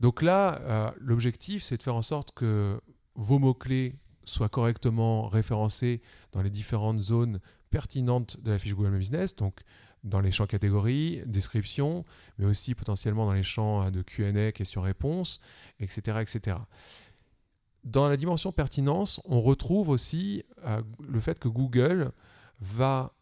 Donc 0.00 0.20
là, 0.20 0.60
euh, 0.60 0.90
l'objectif, 0.98 1.62
c'est 1.62 1.78
de 1.78 1.82
faire 1.82 1.94
en 1.94 2.02
sorte 2.02 2.32
que 2.32 2.78
vos 3.14 3.38
mots-clés 3.38 3.94
soient 4.24 4.48
correctement 4.48 5.28
référencés 5.28 6.02
dans 6.32 6.42
les 6.42 6.50
différentes 6.50 7.00
zones 7.00 7.40
pertinentes 7.70 8.40
de 8.40 8.50
la 8.50 8.58
fiche 8.58 8.74
Google 8.74 8.90
My 8.90 8.98
Business, 8.98 9.34
donc 9.36 9.60
dans 10.04 10.20
les 10.20 10.30
champs 10.30 10.46
catégories, 10.46 11.22
description, 11.26 12.04
mais 12.38 12.46
aussi 12.46 12.74
potentiellement 12.74 13.26
dans 13.26 13.32
les 13.32 13.42
champs 13.42 13.84
euh, 13.84 13.90
de 13.90 14.02
Q&A, 14.02 14.52
questions-réponses, 14.52 15.40
etc., 15.78 16.18
etc. 16.20 16.56
Dans 17.84 18.08
la 18.08 18.16
dimension 18.16 18.52
pertinence, 18.52 19.20
on 19.24 19.40
retrouve 19.40 19.88
aussi 19.88 20.44
euh, 20.64 20.82
le 21.06 21.20
fait 21.20 21.38
que 21.38 21.48
Google 21.48 22.12
va 22.60 23.14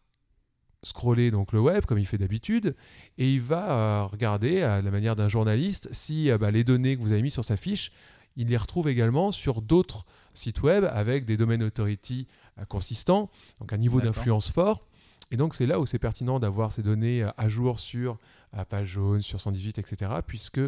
scroller 0.83 1.29
donc 1.29 1.51
le 1.51 1.59
web 1.59 1.83
comme 1.85 1.99
il 1.99 2.05
fait 2.05 2.17
d'habitude 2.17 2.73
et 3.17 3.33
il 3.33 3.41
va 3.41 3.71
euh, 3.71 4.05
regarder 4.05 4.61
à 4.61 4.81
la 4.81 4.91
manière 4.91 5.17
d'un 5.17 5.27
journaliste 5.27 5.89
si 5.91 6.29
bah, 6.39 6.51
les 6.51 6.63
données 6.63 6.95
que 6.95 7.01
vous 7.01 7.11
avez 7.11 7.21
mis 7.21 7.31
sur 7.31 7.43
sa 7.43 7.57
fiche, 7.57 7.91
il 8.35 8.47
les 8.47 8.57
retrouve 8.57 8.87
également 8.87 9.31
sur 9.31 9.61
d'autres 9.61 10.05
sites 10.33 10.61
web 10.61 10.85
avec 10.85 11.25
des 11.25 11.37
domain 11.37 11.59
authority 11.61 12.27
euh, 12.57 12.65
consistants, 12.65 13.29
donc 13.59 13.73
un 13.73 13.77
niveau 13.77 14.01
d'influence 14.01 14.49
fort. 14.49 14.85
Et 15.31 15.37
donc 15.37 15.53
c'est 15.53 15.65
là 15.65 15.79
où 15.79 15.85
c'est 15.85 15.99
pertinent 15.99 16.39
d'avoir 16.39 16.71
ces 16.71 16.81
données 16.81 17.23
euh, 17.23 17.31
à 17.37 17.47
jour 17.47 17.79
sur 17.79 18.17
euh, 18.57 18.65
page 18.65 18.87
jaune, 18.87 19.21
sur 19.21 19.39
118, 19.39 19.77
etc. 19.77 20.11
Puisque 20.25 20.61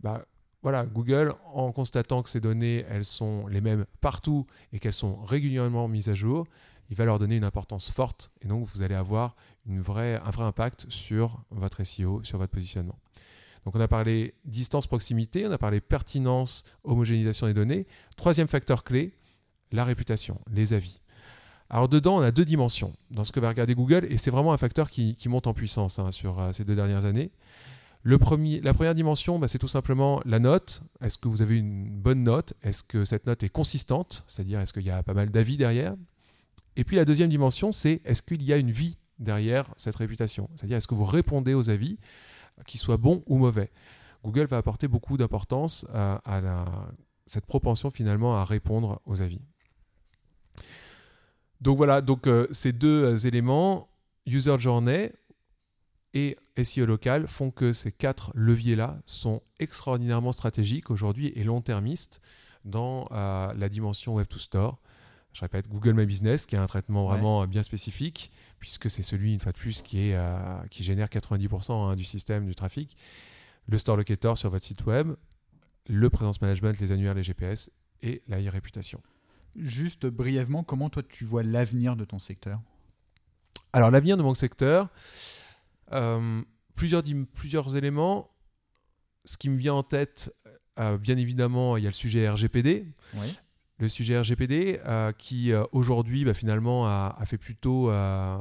bah, 0.00 0.24
voilà, 0.62 0.84
Google, 0.86 1.34
en 1.52 1.70
constatant 1.72 2.22
que 2.22 2.30
ces 2.30 2.40
données, 2.40 2.84
elles 2.88 3.04
sont 3.04 3.46
les 3.46 3.60
mêmes 3.60 3.86
partout 4.00 4.46
et 4.72 4.78
qu'elles 4.78 4.92
sont 4.92 5.16
régulièrement 5.24 5.86
mises 5.88 6.08
à 6.08 6.14
jour, 6.14 6.46
il 6.88 6.96
va 6.96 7.04
leur 7.04 7.18
donner 7.18 7.36
une 7.36 7.44
importance 7.44 7.90
forte 7.90 8.30
et 8.42 8.48
donc 8.48 8.66
vous 8.66 8.82
allez 8.82 8.94
avoir 8.94 9.36
une 9.66 9.80
vraie, 9.80 10.20
un 10.24 10.30
vrai 10.30 10.44
impact 10.44 10.86
sur 10.88 11.42
votre 11.50 11.82
SEO, 11.84 12.22
sur 12.22 12.38
votre 12.38 12.52
positionnement. 12.52 12.98
Donc 13.66 13.74
on 13.74 13.80
a 13.80 13.88
parlé 13.88 14.34
distance, 14.44 14.86
proximité, 14.86 15.44
on 15.44 15.50
a 15.50 15.58
parlé 15.58 15.80
pertinence, 15.80 16.62
homogénéisation 16.84 17.48
des 17.48 17.52
données. 17.52 17.86
Troisième 18.16 18.46
facteur 18.46 18.84
clé, 18.84 19.12
la 19.72 19.84
réputation, 19.84 20.40
les 20.52 20.72
avis. 20.72 21.00
Alors 21.68 21.88
dedans, 21.88 22.16
on 22.16 22.20
a 22.20 22.30
deux 22.30 22.44
dimensions 22.44 22.92
dans 23.10 23.24
ce 23.24 23.32
que 23.32 23.40
va 23.40 23.48
regarder 23.48 23.74
Google 23.74 24.06
et 24.08 24.18
c'est 24.18 24.30
vraiment 24.30 24.52
un 24.52 24.56
facteur 24.56 24.88
qui, 24.88 25.16
monte 25.26 25.48
en 25.48 25.52
puissance 25.52 25.98
hein, 25.98 26.12
sur 26.12 26.38
euh, 26.38 26.52
ces 26.52 26.64
deux 26.64 26.76
dernières 26.76 27.06
années. 27.06 27.32
La 28.04 28.18
première 28.72 28.94
dimension, 28.94 29.40
bah, 29.40 29.48
c'est 29.48 29.58
tout 29.58 29.66
simplement 29.66 30.22
la 30.24 30.38
note. 30.38 30.80
Est-ce 31.02 31.18
que 31.18 31.26
vous 31.26 31.42
avez 31.42 31.56
une 31.56 31.88
bonne 31.88 32.22
note? 32.22 32.52
Est-ce 32.62 32.84
que 32.84 33.04
cette 33.04 33.26
note 33.26 33.42
est 33.42 33.48
consistante? 33.48 34.22
C'est-à-dire, 34.28 34.60
est-ce 34.60 34.72
qu'il 34.72 34.84
y 34.84 34.90
a 34.90 35.02
pas 35.02 35.12
mal 35.12 35.30
d'avis 35.30 35.56
derrière? 35.56 35.96
Et 36.76 36.84
puis 36.84 36.94
la 36.94 37.04
deuxième 37.04 37.30
dimension, 37.30 37.72
c'est 37.72 38.00
est-ce 38.04 38.22
qu'il 38.22 38.44
y 38.44 38.52
a 38.52 38.58
une 38.58 38.70
vie 38.70 38.96
derrière 39.18 39.74
cette 39.76 39.96
réputation? 39.96 40.48
C'est-à-dire, 40.54 40.76
est-ce 40.76 40.86
que 40.86 40.94
vous 40.94 41.04
répondez 41.04 41.52
aux 41.52 41.68
avis, 41.68 41.98
qu'ils 42.66 42.80
soient 42.80 42.96
bons 42.96 43.22
ou 43.26 43.38
mauvais 43.38 43.70
Google 44.26 44.46
va 44.46 44.56
apporter 44.56 44.88
beaucoup 44.88 45.16
d'importance 45.16 45.86
à, 45.94 46.20
cette 47.26 47.46
propension 47.46 47.90
finalement 47.90 48.36
à 48.36 48.44
répondre 48.44 49.00
aux 49.06 49.20
avis. 49.20 49.40
Donc 51.60 51.76
voilà, 51.76 52.00
donc 52.00 52.26
euh, 52.26 52.46
ces 52.50 52.72
deux 52.72 53.04
euh, 53.04 53.16
éléments, 53.16 53.88
user 54.26 54.58
journey 54.58 55.12
et 56.12 56.36
SEO 56.62 56.86
local, 56.86 57.26
font 57.28 57.50
que 57.50 57.72
ces 57.72 57.92
quatre 57.92 58.30
leviers-là 58.34 58.98
sont 59.06 59.42
extraordinairement 59.58 60.32
stratégiques 60.32 60.90
aujourd'hui 60.90 61.32
et 61.34 61.44
long-termistes 61.44 62.20
dans 62.64 63.08
euh, 63.12 63.52
la 63.54 63.68
dimension 63.68 64.14
Web 64.14 64.26
to 64.26 64.38
Store. 64.38 64.78
Je 65.36 65.42
répète, 65.42 65.68
Google 65.68 65.92
My 65.92 66.06
Business, 66.06 66.46
qui 66.46 66.56
a 66.56 66.62
un 66.62 66.66
traitement 66.66 67.04
vraiment 67.04 67.46
bien 67.46 67.62
spécifique, 67.62 68.32
puisque 68.58 68.90
c'est 68.90 69.02
celui, 69.02 69.34
une 69.34 69.38
fois 69.38 69.52
de 69.52 69.58
plus, 69.58 69.82
qui, 69.82 69.98
est, 69.98 70.18
qui 70.70 70.82
génère 70.82 71.08
90% 71.08 71.72
hein, 71.72 71.94
du 71.94 72.04
système 72.04 72.46
du 72.46 72.54
trafic. 72.54 72.96
Le 73.68 73.76
Store 73.76 73.98
Locator 73.98 74.38
sur 74.38 74.48
votre 74.48 74.64
site 74.64 74.86
web, 74.86 75.12
le 75.88 76.08
Présence 76.08 76.40
Management, 76.40 76.80
les 76.80 76.90
annuaires, 76.90 77.12
les 77.12 77.22
GPS 77.22 77.70
et 78.00 78.22
la 78.28 78.40
e-réputation. 78.40 79.02
Juste 79.56 80.06
brièvement, 80.06 80.62
comment 80.62 80.88
toi 80.88 81.02
tu 81.02 81.26
vois 81.26 81.42
l'avenir 81.42 81.96
de 81.96 82.06
ton 82.06 82.18
secteur? 82.18 82.62
Alors 83.74 83.90
l'avenir 83.90 84.16
de 84.16 84.22
mon 84.22 84.32
secteur, 84.32 84.88
euh, 85.92 86.40
plusieurs, 86.76 87.02
plusieurs 87.34 87.76
éléments. 87.76 88.30
Ce 89.26 89.36
qui 89.36 89.50
me 89.50 89.58
vient 89.58 89.74
en 89.74 89.82
tête, 89.82 90.34
euh, 90.78 90.96
bien 90.96 91.18
évidemment, 91.18 91.76
il 91.76 91.84
y 91.84 91.86
a 91.86 91.90
le 91.90 91.94
sujet 91.94 92.26
RGPD. 92.26 92.86
Le 93.78 93.88
sujet 93.88 94.18
RGPD 94.18 94.80
euh, 94.86 95.12
qui 95.12 95.52
aujourd'hui 95.72 96.24
bah, 96.24 96.34
finalement 96.34 96.86
a, 96.86 97.22
fait 97.26 97.38
plutôt 97.38 97.90
a 97.90 98.40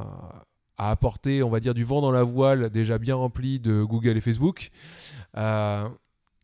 apporté, 0.77 1.44
on 1.44 1.50
va 1.50 1.60
dire, 1.60 1.74
du 1.74 1.84
vent 1.84 2.01
dans 2.01 2.12
la 2.12 2.24
voile 2.24 2.70
déjà 2.70 2.98
bien 2.98 3.15
rempli 3.15 3.60
de 3.60 3.84
Google 3.84 4.18
et 4.18 4.22
Facebook, 4.22 4.72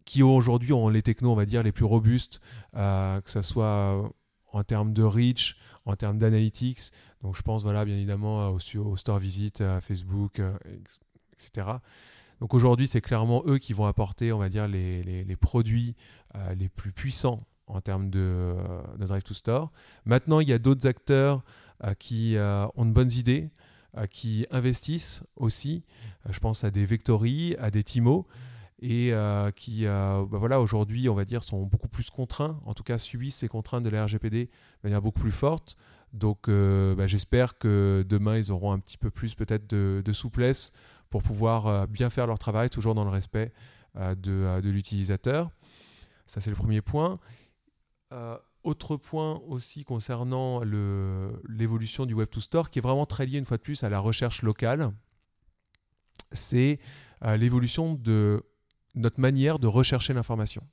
qui 0.06 0.24
aujourd'hui 0.24 0.74
ont 0.74 0.90
les 0.90 1.02
technos, 1.02 1.32
on 1.32 1.36
va 1.36 1.46
dire, 1.46 1.64
les 1.64 1.72
plus 1.72 1.86
robustes, 1.86 2.42
que 2.74 3.22
ce 3.26 3.42
soit 3.42 4.12
en 4.54 4.64
termes 4.64 4.94
de 4.94 5.04
reach, 5.04 5.58
en 5.86 5.96
termes 5.96 6.18
d'analytics. 6.18 6.92
Donc 7.22 7.36
je 7.36 7.42
pense 7.42 7.64
voilà, 7.64 7.86
bien 7.86 7.96
évidemment 7.96 8.50
au, 8.50 8.60
au 8.80 8.98
store 8.98 9.20
visit, 9.20 9.62
à 9.62 9.82
Facebook, 9.82 10.40
euh, 10.40 10.54
etc. 11.34 11.68
Donc 12.40 12.54
aujourd'hui, 12.54 12.88
c'est 12.88 13.02
clairement 13.02 13.44
eux 13.46 13.60
qui 13.60 13.74
vont 13.74 13.86
apporter, 13.86 14.32
on 14.32 14.40
va 14.40 14.50
dire, 14.50 14.68
les, 14.68 15.04
les, 15.04 15.36
produits 15.36 15.96
euh, 16.36 16.56
les 16.56 16.70
plus 16.70 16.92
puissants 16.92 17.46
en 17.72 17.82
termes 17.82 18.10
de, 18.10 18.20
euh, 18.20 18.82
Drive 19.00 19.24
to 19.24 19.34
Store. 19.34 19.72
Maintenant, 20.06 20.40
il 20.40 20.50
y 20.50 20.54
a 20.54 20.60
d'autres 20.60 20.88
acteurs 20.88 21.44
qui 21.98 22.36
ont 22.38 22.86
de 22.86 22.92
bonnes 22.92 23.12
idées, 23.12 23.50
qui 24.12 24.46
investissent 24.52 25.24
aussi. 25.36 25.84
je 26.30 26.40
pense 26.40 26.64
à 26.64 26.70
des 26.70 26.86
Vectory, 26.86 27.56
à 27.60 27.72
des 27.72 27.84
Timo 27.84 28.28
et 28.82 29.14
euh, 29.14 29.52
qui, 29.52 29.86
euh, 29.86 30.26
bah 30.30 30.40
voilà, 30.40 30.60
aujourd'hui, 30.60 31.08
on 31.08 31.14
va 31.14 31.24
dire, 31.24 31.44
sont 31.44 31.64
beaucoup 31.64 31.88
plus 31.88 32.10
contraints, 32.10 32.60
en 32.66 32.74
tout 32.74 32.84
cas 32.84 32.98
subissent 32.98 33.38
ces 33.38 33.48
contraintes 33.48 33.84
de 33.84 33.90
la 33.90 34.06
RGPD 34.06 34.46
de 34.46 34.50
manière 34.84 35.02
beaucoup 35.02 35.20
plus 35.20 35.32
forte. 35.32 35.78
Donc, 36.14 36.50
euh, 36.50 36.96
bah, 36.96 37.08
j'espère 37.08 37.58
que 37.58 38.04
demain, 38.08 38.38
ils 38.38 38.52
auront 38.52 38.72
un 38.72 38.80
petit 38.80 38.98
peu 38.98 39.12
plus 39.12 39.36
peut-être 39.36 39.70
de, 39.70 40.14
souplesse 40.14 40.72
pour 41.10 41.22
pouvoir 41.22 41.88
bien 41.88 42.10
faire 42.10 42.26
leur 42.26 42.40
travail, 42.40 42.70
toujours 42.70 42.96
dans 42.96 43.04
le 43.04 43.10
respect 43.10 43.52
de 43.96 44.70
l'utilisateur. 44.70 45.52
Ça, 46.26 46.40
c'est 46.40 46.50
le 46.50 46.56
premier 46.56 46.82
point. 46.82 47.20
Autre 48.64 48.98
point 48.98 49.42
aussi 49.48 49.84
concernant 49.84 50.62
l'évolution 50.64 52.06
du 52.06 52.14
Web 52.14 52.30
to 52.30 52.40
Store, 52.40 52.70
qui 52.70 52.80
est 52.80 52.82
vraiment 52.82 53.06
très 53.06 53.26
lié 53.26 53.38
une 53.38 53.46
fois 53.46 53.58
de 53.58 53.62
plus 53.62 53.84
à 53.84 53.90
la 53.90 54.00
recherche 54.00 54.42
locale, 54.42 54.92
c'est 56.32 56.80
l'évolution 57.24 57.96
de 57.96 58.44
notre 58.96 59.20
manière 59.20 59.60
de 59.60 59.68
rechercher 59.68 60.14
l'information. 60.14 60.64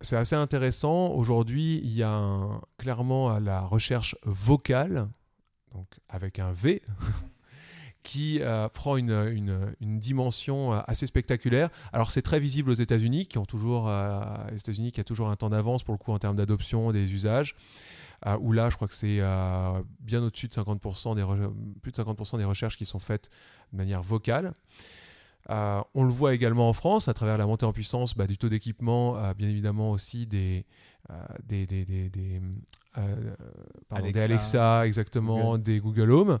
C'est 0.00 0.16
assez 0.16 0.36
intéressant. 0.36 1.08
Aujourd'hui, 1.08 1.80
il 1.82 1.92
y 1.92 2.02
a 2.02 2.60
clairement 2.78 3.38
la 3.38 3.62
recherche 3.62 4.16
vocale, 4.24 5.08
donc 5.72 5.88
avec 6.08 6.38
un 6.38 6.52
V, 6.52 6.82
qui 8.06 8.38
euh, 8.40 8.68
prend 8.68 8.96
une, 8.96 9.74
dimension 9.80 10.72
euh, 10.72 10.78
assez 10.86 11.08
spectaculaire. 11.08 11.70
Alors 11.92 12.12
c'est 12.12 12.22
très 12.22 12.38
visible 12.38 12.70
aux 12.70 12.74
États-Unis, 12.74 13.26
qui 13.26 13.36
ont 13.36 13.44
toujours, 13.44 13.88
euh, 13.88 14.20
les 14.52 14.58
États-Unis 14.58 14.92
qui 14.92 15.00
a 15.00 15.04
toujours 15.04 15.28
un 15.28 15.34
temps 15.34 15.50
d'avance 15.50 15.82
pour 15.82 15.92
le 15.92 15.98
coup 15.98 16.12
en 16.12 16.18
termes 16.20 16.36
d'adoption 16.36 16.92
des 16.92 17.12
usages. 17.12 17.56
où 18.40 18.52
là, 18.52 18.70
je 18.70 18.76
crois 18.76 18.86
que 18.86 18.94
c'est 18.94 19.20
bien 20.00 20.22
au-dessus 20.22 20.46
de 20.46 20.54
50% 20.54 21.16
des 21.16 21.24
plus 21.82 21.90
de 21.90 21.96
50% 21.96 22.38
des 22.38 22.44
recherches 22.44 22.76
qui 22.76 22.86
sont 22.86 23.00
faites 23.00 23.28
de 23.72 23.76
manière 23.76 24.02
vocale. 24.02 24.54
On 25.48 26.04
le 26.04 26.12
voit 26.12 26.32
également 26.32 26.68
en 26.68 26.72
France 26.72 27.08
à 27.08 27.14
travers 27.14 27.38
la 27.38 27.46
montée 27.46 27.66
en 27.66 27.72
puissance 27.72 28.14
bah, 28.14 28.28
du 28.28 28.38
taux 28.38 28.48
d'équipement, 28.48 29.32
bien 29.34 29.48
évidemment 29.48 29.90
aussi 29.90 30.26
des, 30.26 30.64
des, 31.44 31.66
des, 31.66 31.84
des, 31.84 32.08
des, 32.08 32.40
Alexa, 33.90 34.86
exactement, 34.86 35.58
des 35.58 35.80
Google 35.80 36.12
Home. 36.12 36.38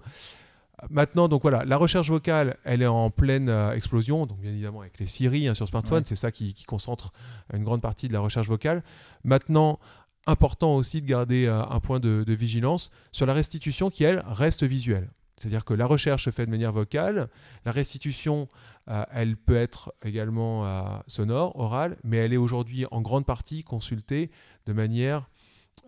Maintenant, 0.90 1.28
donc 1.28 1.42
voilà, 1.42 1.64
la 1.64 1.76
recherche 1.76 2.10
vocale, 2.10 2.58
elle 2.64 2.82
est 2.82 2.86
en 2.86 3.10
pleine 3.10 3.48
explosion, 3.74 4.26
donc 4.26 4.40
bien 4.40 4.50
évidemment 4.50 4.82
avec 4.82 4.98
les 4.98 5.06
Siri 5.06 5.48
hein, 5.48 5.54
sur 5.54 5.66
smartphone, 5.66 6.04
c'est 6.04 6.16
ça 6.16 6.30
qui, 6.30 6.54
concentre 6.66 7.12
une 7.52 7.64
grande 7.64 7.80
partie 7.80 8.08
de 8.08 8.12
la 8.12 8.20
recherche 8.20 8.46
vocale. 8.46 8.82
Maintenant, 9.24 9.78
important 10.26 10.76
aussi 10.76 11.00
de 11.00 11.06
garder 11.06 11.46
un 11.48 11.80
point 11.80 11.98
de, 11.98 12.24
de 12.26 12.32
vigilance 12.34 12.90
sur 13.10 13.24
la 13.24 13.32
restitution 13.32 13.88
qui, 13.88 14.04
elle, 14.04 14.22
reste 14.26 14.64
visuelle. 14.64 15.08
C'est-à-dire 15.36 15.64
que 15.64 15.74
la 15.74 15.86
recherche 15.86 16.24
se 16.24 16.30
fait 16.30 16.46
de 16.46 16.50
manière 16.50 16.72
vocale, 16.72 17.28
la 17.64 17.72
restitution, 17.72 18.48
euh, 18.88 19.04
elle 19.12 19.36
peut 19.36 19.56
être 19.56 19.92
également 20.02 20.66
euh, 20.66 20.98
sonore, 21.06 21.58
orale, 21.58 21.98
mais 22.04 22.16
elle 22.16 22.32
est 22.32 22.38
aujourd'hui 22.38 22.86
en 22.90 23.02
grande 23.02 23.26
partie 23.26 23.62
consultée 23.62 24.30
de 24.64 24.72
manière 24.72 25.28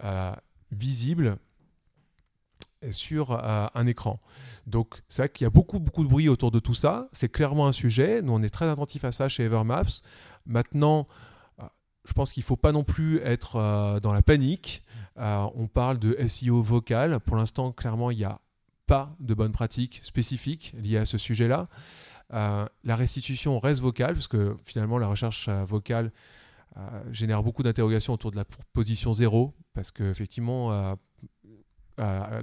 euh, 0.05 0.35
visible 0.71 1.39
sur 2.91 3.33
un 3.33 3.87
écran. 3.87 4.21
Donc 4.67 5.03
c'est 5.09 5.23
vrai 5.23 5.29
qu'il 5.29 5.45
y 5.45 5.47
a 5.47 5.51
beaucoup 5.51 5.81
beaucoup 5.81 6.05
de 6.05 6.09
bruit 6.09 6.29
autour 6.29 6.51
de 6.51 6.59
tout 6.59 6.75
ça. 6.75 7.09
C'est 7.13 7.29
clairement 7.29 7.67
un 7.67 7.73
sujet. 7.73 8.23
Nous 8.23 8.33
on 8.33 8.43
est 8.43 8.51
très 8.51 8.69
attentifs 8.69 9.05
à 9.05 9.13
ça 9.13 9.29
chez 9.29 9.45
Evermaps. 9.45 10.03
Maintenant, 10.47 11.09
je 12.05 12.13
pense 12.13 12.33
qu'il 12.33 12.43
ne 12.43 12.47
faut 12.47 12.57
pas 12.57 12.73
non 12.73 12.85
plus 12.85 13.19
être 13.19 14.01
dans 14.01 14.13
la 14.13 14.23
panique. 14.23 14.83
on 15.17 15.67
parle 15.67 15.99
de 15.99 16.17
SEO 16.29 16.63
vocal. 16.63 17.21
Pour 17.21 17.37
l'instant, 17.37 17.73
clairement, 17.73 18.11
il 18.11 18.19
y 18.19 18.25
a 18.25 18.41
pas 18.89 19.15
de 19.21 19.35
bonnes 19.35 19.53
pratiques 19.53 20.01
spécifiques 20.03 20.75
liées 20.77 20.97
à 20.97 21.07
ce 21.07 21.19
sujet-là. 21.19 21.69
Euh, 22.33 22.67
la 22.85 22.97
restitution 22.97 23.59
reste 23.61 23.81
vocale, 23.81 24.15
parce 24.15 24.29
que 24.29 24.57
finalement, 24.65 24.99
la 24.99 25.07
recherche 25.07 25.47
euh, 25.49 25.65
vocale 25.65 26.13
euh, 26.77 26.81
génère 27.11 27.43
beaucoup 27.43 27.63
d'interrogations 27.63 28.13
autour 28.15 28.31
de 28.31 28.37
la 28.37 28.45
position 28.73 29.13
zéro, 29.13 29.55
parce 29.75 29.91
que 29.91 30.13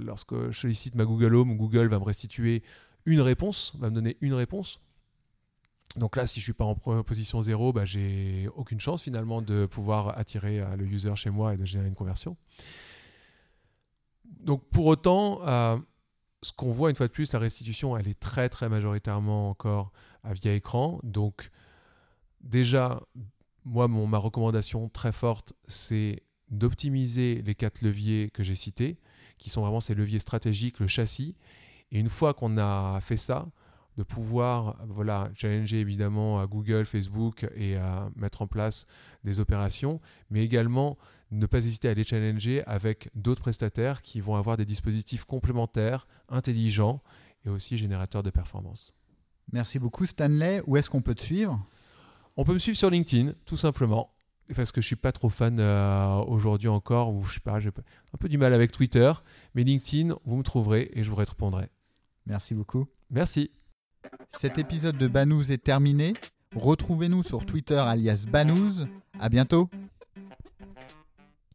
lorsque 0.02 0.50
je 0.50 0.58
sollicite 0.58 0.94
ma 0.94 1.04
Google 1.04 1.34
Home, 1.34 1.56
Google 1.56 1.88
va 1.88 1.98
me 1.98 2.04
restituer 2.04 2.62
une 3.04 3.20
réponse, 3.20 3.72
va 3.78 3.90
me 3.90 3.94
donner 3.94 4.16
une 4.20 4.34
réponse. 4.34 4.80
Donc 5.94 6.16
là, 6.16 6.26
si 6.26 6.40
je 6.40 6.44
suis 6.44 6.52
pas 6.52 6.64
en 6.64 6.74
position 6.74 7.40
zéro, 7.42 7.72
bah, 7.72 7.84
j'ai 7.84 8.48
aucune 8.54 8.80
chance 8.80 9.02
finalement 9.02 9.40
de 9.40 9.66
pouvoir 9.66 10.18
attirer 10.18 10.62
le 10.76 10.84
user 10.84 11.14
chez 11.16 11.30
moi 11.30 11.54
et 11.54 11.56
de 11.56 11.64
générer 11.64 11.88
une 11.88 11.94
conversion. 11.94 12.36
Donc 14.24 14.68
pour 14.68 14.86
autant, 14.86 15.40
ce 16.42 16.52
qu'on 16.52 16.70
voit 16.70 16.90
une 16.90 16.96
fois 16.96 17.06
de 17.06 17.12
plus, 17.12 17.32
la 17.32 17.38
restitution, 17.38 17.96
elle 17.96 18.08
est 18.08 18.18
très 18.18 18.48
très 18.48 18.68
majoritairement 18.68 19.48
encore 19.48 19.92
à 20.22 20.32
via 20.32 20.52
écran. 20.52 21.00
Donc 21.02 21.50
déjà, 22.40 23.00
moi, 23.64 23.88
mon, 23.88 24.06
ma 24.06 24.18
recommandation 24.18 24.88
très 24.88 25.12
forte, 25.12 25.54
c'est 25.66 26.22
d'optimiser 26.50 27.42
les 27.42 27.54
quatre 27.54 27.82
leviers 27.82 28.30
que 28.30 28.44
j'ai 28.44 28.54
cités, 28.54 28.98
qui 29.38 29.50
sont 29.50 29.62
vraiment 29.62 29.80
ces 29.80 29.94
leviers 29.94 30.18
stratégiques, 30.18 30.80
le 30.80 30.86
châssis. 30.86 31.34
Et 31.92 31.98
une 31.98 32.08
fois 32.08 32.34
qu'on 32.34 32.58
a 32.58 33.00
fait 33.00 33.16
ça, 33.16 33.46
de 33.96 34.02
pouvoir 34.02 34.76
voilà, 34.88 35.30
challenger 35.34 35.80
évidemment 35.80 36.40
à 36.40 36.46
Google, 36.46 36.84
Facebook 36.84 37.46
et 37.54 37.76
à 37.76 38.10
mettre 38.16 38.42
en 38.42 38.46
place 38.46 38.84
des 39.24 39.40
opérations, 39.40 40.00
mais 40.30 40.44
également 40.44 40.98
ne 41.30 41.46
pas 41.46 41.58
hésiter 41.58 41.88
à 41.88 41.94
les 41.94 42.04
challenger 42.04 42.62
avec 42.66 43.08
d'autres 43.14 43.40
prestataires 43.40 44.02
qui 44.02 44.20
vont 44.20 44.36
avoir 44.36 44.56
des 44.56 44.64
dispositifs 44.64 45.24
complémentaires, 45.24 46.06
intelligents 46.28 47.02
et 47.44 47.48
aussi 47.48 47.76
générateurs 47.76 48.22
de 48.22 48.30
performance. 48.30 48.92
Merci 49.52 49.78
beaucoup 49.78 50.06
Stanley. 50.06 50.62
Où 50.66 50.76
est-ce 50.76 50.90
qu'on 50.90 51.02
peut 51.02 51.14
te 51.14 51.22
suivre? 51.22 51.64
On 52.36 52.44
peut 52.44 52.52
me 52.52 52.58
suivre 52.58 52.76
sur 52.76 52.90
LinkedIn, 52.90 53.32
tout 53.46 53.56
simplement. 53.56 54.12
Parce 54.54 54.70
que 54.70 54.80
je 54.80 54.86
suis 54.86 54.96
pas 54.96 55.12
trop 55.12 55.28
fan 55.28 55.58
euh, 55.58 56.16
aujourd'hui 56.26 56.68
encore, 56.68 57.12
ou 57.12 57.24
je 57.24 57.34
sais 57.34 57.40
pas, 57.40 57.58
j'ai 57.58 57.68
un 57.68 58.18
peu 58.18 58.28
du 58.28 58.38
mal 58.38 58.54
avec 58.54 58.70
Twitter, 58.70 59.12
mais 59.54 59.64
LinkedIn, 59.64 60.14
vous 60.24 60.36
me 60.36 60.42
trouverez 60.42 60.90
et 60.92 61.02
je 61.02 61.10
vous 61.10 61.16
répondrai. 61.16 61.68
Merci 62.26 62.54
beaucoup. 62.54 62.86
Merci. 63.10 63.50
Cet 64.30 64.58
épisode 64.58 64.98
de 64.98 65.08
Banous 65.08 65.50
est 65.50 65.62
terminé. 65.62 66.14
Retrouvez-nous 66.54 67.22
sur 67.22 67.44
Twitter 67.44 67.76
alias 67.78 68.24
Banous. 68.30 68.86
À 69.18 69.28
bientôt. 69.28 69.68